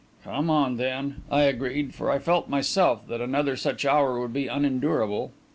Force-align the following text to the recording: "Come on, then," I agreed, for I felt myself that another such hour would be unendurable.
"Come 0.23 0.49
on, 0.49 0.77
then," 0.77 1.21
I 1.29 1.43
agreed, 1.43 1.93
for 1.93 2.09
I 2.09 2.17
felt 2.17 2.49
myself 2.49 3.05
that 3.07 3.21
another 3.21 3.55
such 3.55 3.85
hour 3.85 4.19
would 4.19 4.33
be 4.33 4.47
unendurable. 4.47 5.31